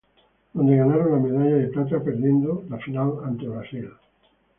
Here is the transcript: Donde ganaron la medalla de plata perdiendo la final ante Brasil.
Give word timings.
Donde 0.53 0.77
ganaron 0.77 1.11
la 1.11 1.19
medalla 1.19 1.57
de 1.57 1.67
plata 1.67 2.03
perdiendo 2.03 2.65
la 2.67 2.79
final 2.79 3.19
ante 3.23 3.47
Brasil. 3.47 3.87